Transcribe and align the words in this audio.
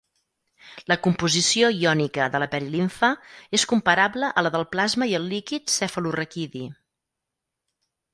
La 0.91 0.95
composició 1.07 1.67
iònica 1.81 2.29
de 2.35 2.41
la 2.43 2.47
perilimfa 2.53 3.09
és 3.57 3.65
comparable 3.73 4.31
a 4.39 4.45
la 4.47 4.53
del 4.55 4.65
plasma 4.73 5.09
i 5.11 5.13
el 5.19 5.29
líquid 5.35 5.73
cefalorraquidi. 5.75 6.63